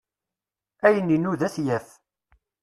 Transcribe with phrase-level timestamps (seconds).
[0.87, 1.87] Ayen inuda ad t-yaf.